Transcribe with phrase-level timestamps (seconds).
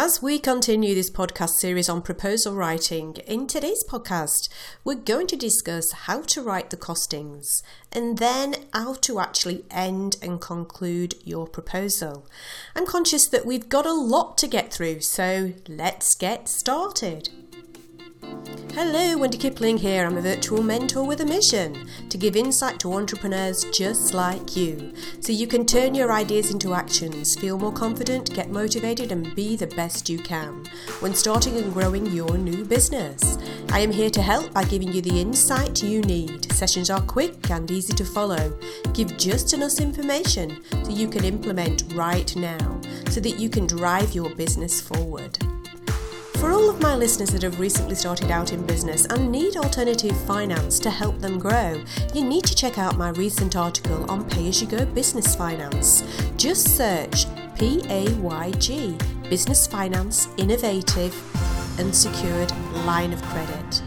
[0.00, 4.48] As we continue this podcast series on proposal writing, in today's podcast,
[4.84, 10.16] we're going to discuss how to write the costings and then how to actually end
[10.22, 12.28] and conclude your proposal.
[12.76, 17.30] I'm conscious that we've got a lot to get through, so let's get started.
[18.80, 20.06] Hello, Wendy Kipling here.
[20.06, 24.94] I'm a virtual mentor with a mission to give insight to entrepreneurs just like you
[25.18, 29.56] so you can turn your ideas into actions, feel more confident, get motivated, and be
[29.56, 30.64] the best you can
[31.00, 33.36] when starting and growing your new business.
[33.70, 36.52] I am here to help by giving you the insight you need.
[36.52, 38.56] Sessions are quick and easy to follow.
[38.92, 44.14] Give just enough information so you can implement right now so that you can drive
[44.14, 45.36] your business forward.
[46.38, 50.16] For all of my listeners that have recently started out in business and need alternative
[50.24, 51.82] finance to help them grow,
[52.14, 56.04] you need to check out my recent article on Pay As You Go Business Finance.
[56.36, 61.12] Just search PAYG Business Finance Innovative
[61.80, 62.52] and Secured
[62.86, 63.82] Line of Credit.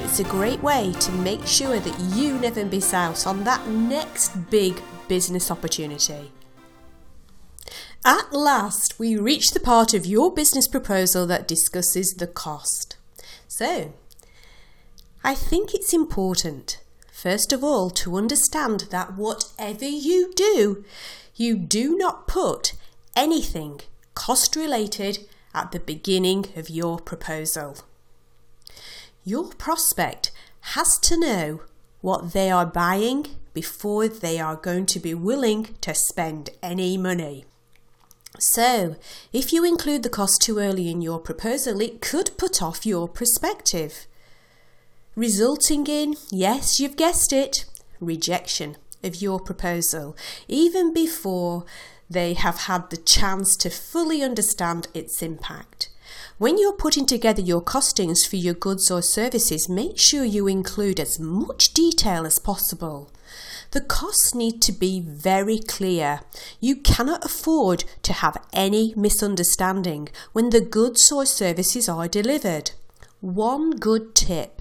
[0.00, 4.30] It's a great way to make sure that you never miss out on that next
[4.48, 6.32] big business opportunity.
[8.04, 12.96] At last, we reach the part of your business proposal that discusses the cost.
[13.46, 13.92] So,
[15.22, 16.80] I think it's important,
[17.12, 20.84] first of all, to understand that whatever you do,
[21.36, 22.72] you do not put
[23.14, 23.80] anything
[24.14, 25.20] cost related
[25.54, 27.76] at the beginning of your proposal.
[29.24, 30.32] Your prospect
[30.72, 31.60] has to know
[32.00, 37.44] what they are buying before they are going to be willing to spend any money.
[38.38, 38.96] So,
[39.32, 43.06] if you include the cost too early in your proposal, it could put off your
[43.06, 44.06] perspective,
[45.14, 47.66] resulting in, yes, you've guessed it,
[48.00, 50.16] rejection of your proposal,
[50.48, 51.64] even before
[52.08, 55.88] they have had the chance to fully understand its impact.
[56.38, 60.98] When you're putting together your costings for your goods or services, make sure you include
[60.98, 63.10] as much detail as possible.
[63.72, 66.20] The costs need to be very clear.
[66.60, 72.72] You cannot afford to have any misunderstanding when the goods or services are delivered.
[73.20, 74.60] One good tip.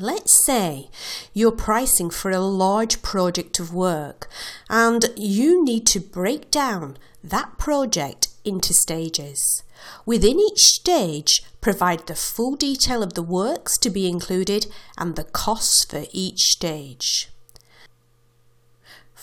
[0.00, 0.90] Let's say
[1.32, 4.28] you're pricing for a large project of work
[4.68, 9.62] and you need to break down that project into stages.
[10.04, 15.24] Within each stage, provide the full detail of the works to be included and the
[15.24, 17.28] costs for each stage.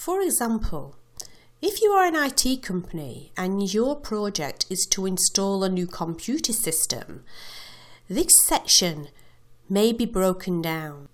[0.06, 0.96] For example,
[1.64, 6.54] if you are an IT company and your project is to install a new computer
[6.54, 7.24] system,
[8.08, 9.08] this section
[9.68, 11.10] may be broken down.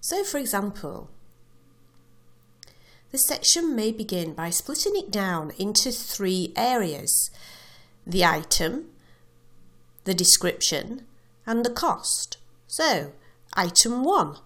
[0.00, 1.10] So, for example,
[3.10, 7.32] the section may begin by splitting it down into three areas
[8.06, 8.90] the item,
[10.04, 11.04] the description,
[11.44, 12.36] and the cost.
[12.68, 13.10] So,
[13.54, 14.36] item 1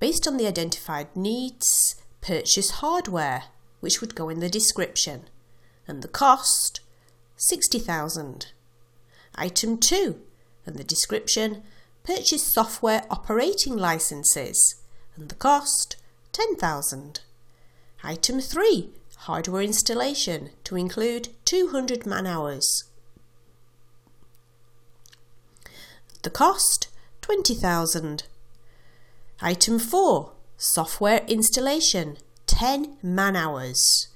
[0.00, 1.94] based on the identified needs,
[2.26, 3.44] purchase hardware,
[3.78, 5.22] which would go in the description,
[5.86, 6.80] and the cost
[7.36, 8.46] 60,000.
[9.36, 10.20] Item 2,
[10.66, 11.62] and the description,
[12.02, 14.74] purchase software operating licenses,
[15.14, 15.96] and the cost
[16.32, 17.20] 10,000.
[18.02, 22.84] Item 3, hardware installation to include 200 man hours.
[26.22, 26.88] The cost
[27.20, 28.24] 20,000.
[29.40, 34.08] Item 4, Software installation 10 man hours.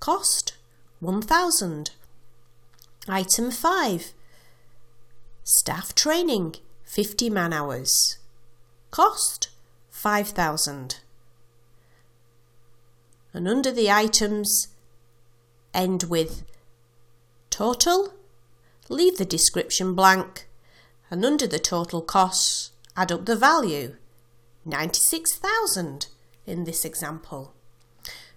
[0.00, 0.54] Cost
[1.00, 1.90] 1000.
[3.06, 4.14] Item 5
[5.44, 6.54] Staff training
[6.84, 8.16] 50 man hours.
[8.90, 9.50] Cost
[9.90, 11.00] 5000.
[13.34, 14.68] And under the items
[15.74, 16.42] end with
[17.50, 18.14] total,
[18.88, 20.48] leave the description blank,
[21.10, 23.96] and under the total costs add up the value
[24.64, 26.08] 96,000
[26.46, 27.54] in this example.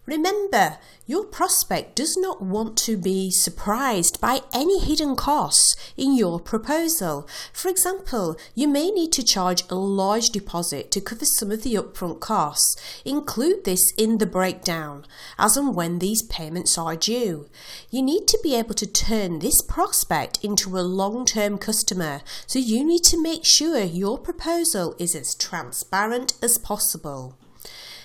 [0.05, 6.41] Remember, your prospect does not want to be surprised by any hidden costs in your
[6.41, 7.25] proposal.
[7.53, 11.75] For example, you may need to charge a large deposit to cover some of the
[11.75, 12.75] upfront costs.
[13.05, 15.05] Include this in the breakdown
[15.39, 17.47] as and when these payments are due.
[17.89, 22.59] You need to be able to turn this prospect into a long term customer, so
[22.59, 27.37] you need to make sure your proposal is as transparent as possible.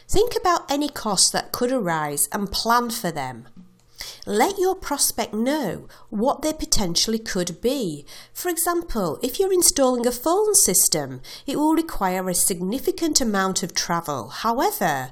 [0.09, 3.47] Think about any costs that could arise and plan for them.
[4.27, 8.07] Let your prospect know what they potentially could be.
[8.33, 13.75] For example, if you're installing a phone system, it will require a significant amount of
[13.75, 14.29] travel.
[14.29, 15.11] However,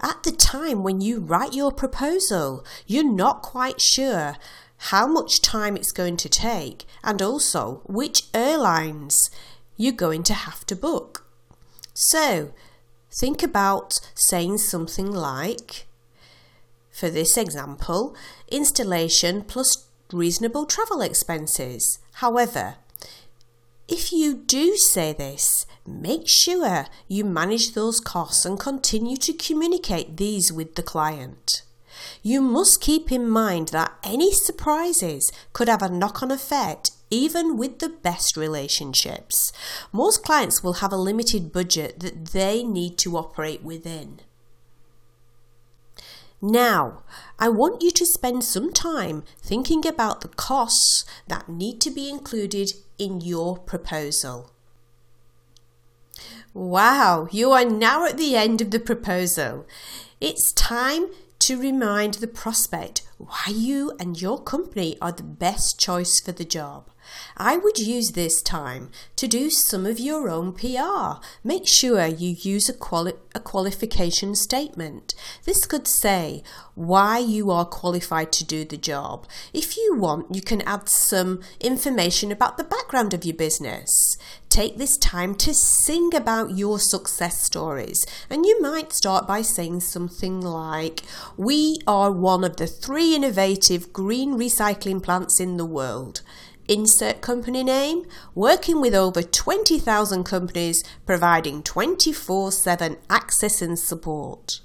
[0.00, 4.36] at the time when you write your proposal, you're not quite sure
[4.92, 9.28] how much time it's going to take, and also which airlines
[9.76, 11.26] you're going to have to book.
[11.92, 12.52] So,
[13.10, 15.86] think about saying something like,
[16.90, 18.14] for this example,
[18.48, 21.98] installation plus reasonable travel expenses.
[22.14, 22.76] However,
[23.88, 30.16] if you do say this, make sure you manage those costs and continue to communicate
[30.16, 31.62] these with the client.
[32.22, 37.56] You must keep in mind that any surprises could have a knock on effect even
[37.56, 39.52] with the best relationships.
[39.92, 44.20] Most clients will have a limited budget that they need to operate within.
[46.40, 47.02] Now,
[47.38, 52.08] I want you to spend some time thinking about the costs that need to be
[52.08, 54.52] included in your proposal.
[56.54, 59.66] Wow, you are now at the end of the proposal.
[60.20, 61.08] It's time
[61.40, 66.44] to remind the prospect why you and your company are the best choice for the
[66.44, 66.90] job.
[67.36, 71.20] I would use this time to do some of your own PR.
[71.44, 75.14] Make sure you use a, quali- a qualification statement.
[75.44, 76.42] This could say
[76.74, 79.26] why you are qualified to do the job.
[79.52, 84.16] If you want, you can add some information about the background of your business.
[84.48, 89.80] Take this time to sing about your success stories, and you might start by saying
[89.80, 91.02] something like,
[91.36, 96.22] We are one of the three innovative green recycling plants in the world
[96.68, 98.04] insert company name,
[98.34, 104.60] working with over 20,000 companies, providing 24 7 access and support.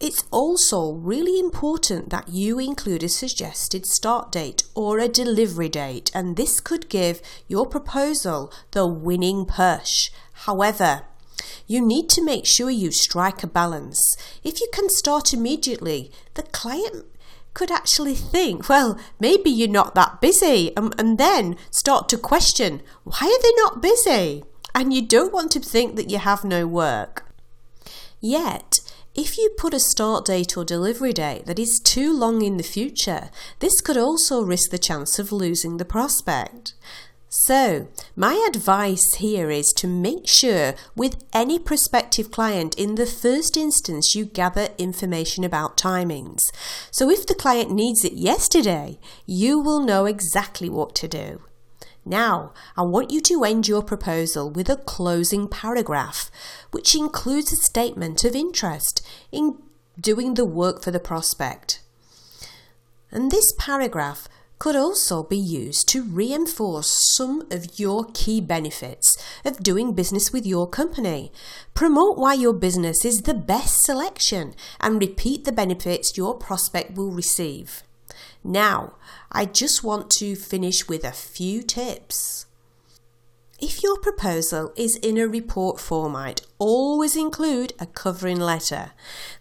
[0.00, 6.12] It's also really important that you include a suggested start date or a delivery date,
[6.14, 10.10] and this could give your proposal the winning push.
[10.44, 11.02] However,
[11.66, 14.16] you need to make sure you strike a balance.
[14.44, 17.06] If you can start immediately, the client
[17.54, 22.82] could actually think, well, maybe you're not that busy, and, and then start to question,
[23.04, 24.44] why are they not busy?
[24.74, 27.26] And you don't want to think that you have no work.
[28.20, 28.80] Yet,
[29.14, 32.62] if you put a start date or delivery date that is too long in the
[32.62, 36.74] future, this could also risk the chance of losing the prospect.
[37.30, 43.54] So, my advice here is to make sure with any prospective client in the first
[43.54, 46.40] instance you gather information about timings.
[46.90, 51.42] So, if the client needs it yesterday, you will know exactly what to do.
[52.02, 56.30] Now, I want you to end your proposal with a closing paragraph,
[56.70, 59.58] which includes a statement of interest in
[60.00, 61.82] doing the work for the prospect.
[63.10, 64.28] And this paragraph
[64.58, 70.44] could also be used to reinforce some of your key benefits of doing business with
[70.44, 71.32] your company.
[71.74, 77.12] Promote why your business is the best selection and repeat the benefits your prospect will
[77.12, 77.82] receive.
[78.42, 78.94] Now,
[79.30, 82.46] I just want to finish with a few tips.
[83.60, 88.92] If your proposal is in a report format, always include a covering letter.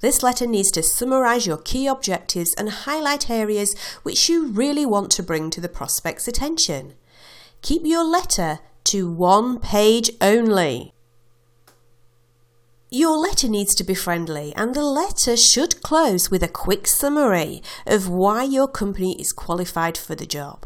[0.02, 5.12] This letter needs to summarise your key objectives and highlight areas which you really want
[5.12, 6.96] to bring to the prospect's attention.
[7.62, 10.96] Keep your letter to one page only.
[12.90, 17.62] Your letter needs to be friendly, and the letter should close with a quick summary
[17.86, 20.66] of why your company is qualified for the job.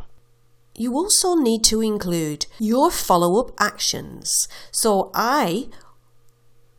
[0.82, 4.48] You also need to include your follow up actions.
[4.72, 5.68] So I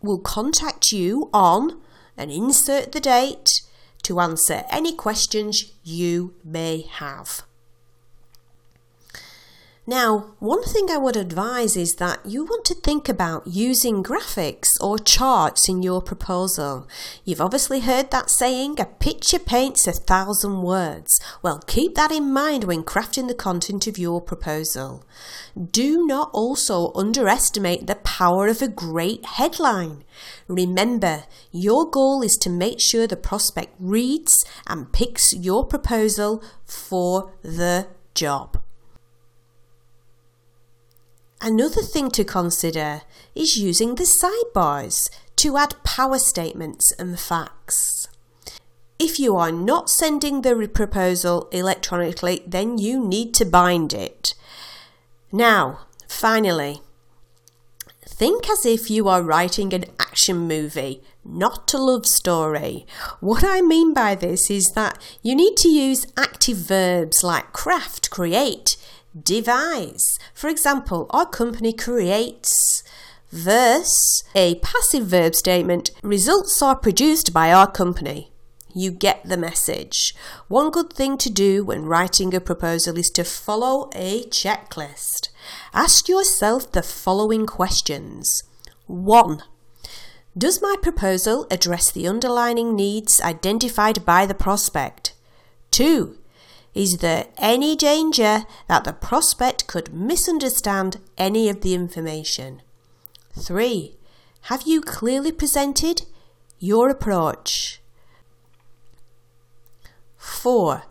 [0.02, 1.80] will contact you on
[2.16, 3.62] and insert the date
[4.02, 7.44] to answer any questions you may have.
[9.84, 14.68] Now, one thing I would advise is that you want to think about using graphics
[14.80, 16.86] or charts in your proposal.
[17.24, 21.20] You've obviously heard that saying, a picture paints a thousand words.
[21.42, 25.04] Well, keep that in mind when crafting the content of your proposal.
[25.60, 30.04] Do not also underestimate the power of a great headline.
[30.46, 37.32] Remember, your goal is to make sure the prospect reads and picks your proposal for
[37.42, 38.62] the job.
[41.44, 43.02] Another thing to consider
[43.34, 48.06] is using the sidebars to add power statements and facts.
[49.00, 54.34] If you are not sending the proposal electronically, then you need to bind it.
[55.32, 56.80] Now, finally,
[58.06, 62.86] think as if you are writing an action movie, not a love story.
[63.18, 68.10] What I mean by this is that you need to use active verbs like craft,
[68.10, 68.76] create,
[69.20, 70.18] devise.
[70.34, 72.82] For example, our company creates
[73.30, 78.32] verse a passive verb statement results are produced by our company.
[78.74, 80.14] You get the message.
[80.48, 85.28] One good thing to do when writing a proposal is to follow a checklist.
[85.74, 88.44] Ask yourself the following questions
[88.86, 89.42] 1.
[90.36, 95.12] Does my proposal address the underlying needs identified by the prospect?
[95.72, 96.16] 2.
[96.74, 102.62] Is there any danger that the prospect could misunderstand any of the information?
[103.38, 103.96] 3.
[104.42, 106.02] Have you clearly presented
[106.58, 107.82] your approach?
[110.16, 110.84] 4.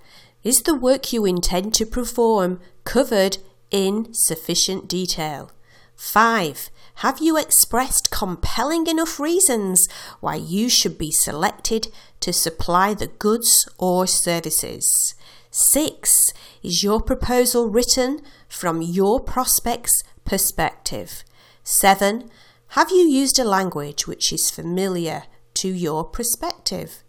[0.44, 3.38] Is the work you intend to perform covered
[3.72, 5.52] in sufficient detail?
[5.96, 6.70] 5.
[6.96, 9.88] Have you expressed compelling enough reasons
[10.20, 11.88] why you should be selected
[12.20, 15.16] to supply the goods or services?
[15.52, 16.32] 6.
[16.64, 21.24] Is your proposal written from your prospect's perspective?
[21.64, 22.30] 7.
[22.70, 25.24] Have you used a language which is familiar
[25.56, 27.04] to your perspective?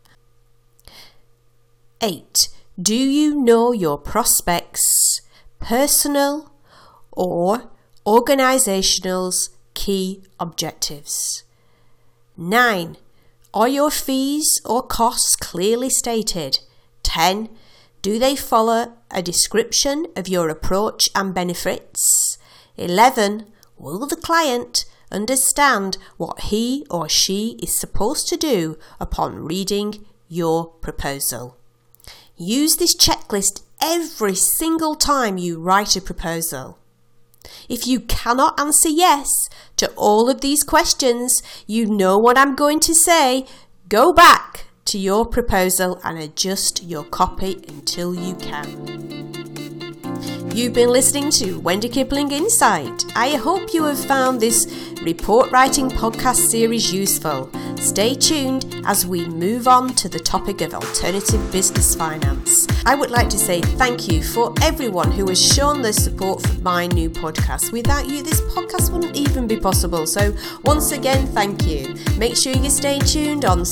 [2.01, 2.49] 8.
[2.81, 5.21] Do you know your prospects'
[5.61, 6.53] personal
[7.13, 7.71] or
[8.05, 11.45] organisational's key objectives?
[12.37, 12.97] 9.
[13.55, 16.59] Are your fees or costs clearly stated?
[17.05, 17.49] 10.
[18.03, 22.37] Do they follow a description of your approach and benefits?
[22.77, 23.47] 11.
[23.79, 30.67] Will the client understand what he or she is supposed to do upon reading your
[30.67, 31.57] proposal?
[32.37, 36.79] Use this checklist every single time you write a proposal.
[37.69, 39.31] If you cannot answer yes
[39.77, 43.47] to all of these questions, you know what I'm going to say.
[43.89, 49.03] Go back to your proposal and adjust your copy until you can.
[50.55, 53.05] You've been listening to Wendy Kipling Insight.
[53.17, 57.51] I hope you have found this report writing podcast series useful.
[57.77, 62.69] Stay tuned as we move on to the topic of alternative business finance.
[62.85, 66.61] I would like to say thank you for everyone who has shown their support for
[66.61, 67.73] my new podcast.
[67.73, 70.07] Without you, this podcast wouldn't even be possible.
[70.07, 70.35] So,
[70.65, 71.95] once again, thank you.
[72.19, 73.65] Make sure you stay tuned on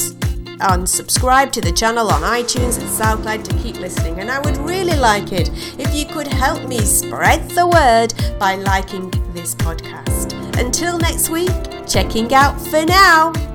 [0.61, 4.21] and subscribe to the channel on iTunes and SoundCloud to keep listening.
[4.21, 8.57] And I would really like it if you could help me spread the word by
[8.57, 10.35] liking this podcast.
[10.59, 11.51] Until next week,
[11.87, 13.50] checking out for now.